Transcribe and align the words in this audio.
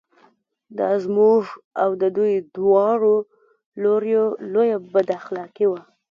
دا 0.77 0.91
زموږ 1.05 1.41
او 1.81 1.89
د 2.01 2.03
دوی 2.17 2.33
دواړو 2.55 3.15
لوریو 3.83 4.25
لویه 4.53 4.77
بد 4.93 5.07
اخلاقي 5.19 5.65
وه. 5.71 5.81